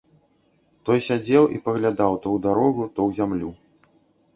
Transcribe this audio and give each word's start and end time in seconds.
Той 0.89 0.99
сядзеў 1.09 1.43
і 1.57 1.63
паглядаў 1.67 2.13
то 2.25 2.35
ў 2.35 2.49
дарогу, 2.49 2.83
то 2.97 2.99
ў 3.07 3.09
зямлю. 3.23 3.51